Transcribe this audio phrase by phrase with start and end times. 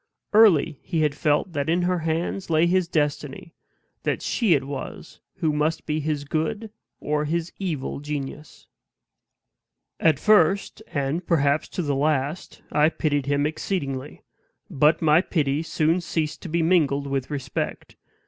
[0.33, 3.53] Early he had felt that in her hands lay his destiny;
[4.01, 8.65] that she it was who must be his good or his evil genius.
[9.99, 14.23] At first, and perhaps to the last, I pitied him exceedingly.
[14.71, 17.95] But my pity soon ceased to be mingled with respect.